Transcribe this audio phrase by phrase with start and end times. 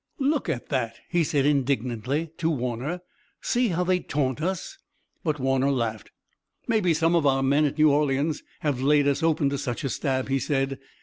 [0.17, 3.01] "Look at that!" he said indignantly to Warner.
[3.39, 4.79] "See how they taunt us!"
[5.23, 6.09] But Warner laughed.
[6.67, 9.89] "Maybe some of our men at New Orleans have laid us open to such a
[9.89, 10.79] stab," he said.